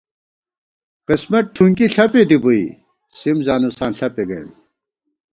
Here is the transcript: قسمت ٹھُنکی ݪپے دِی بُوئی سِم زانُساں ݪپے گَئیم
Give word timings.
قسمت 1.07 1.45
ٹھُنکی 1.55 1.85
ݪپے 1.95 2.21
دِی 2.29 2.37
بُوئی 2.43 2.63
سِم 3.17 3.37
زانُساں 3.45 3.91
ݪپے 3.97 4.23
گَئیم 4.29 4.49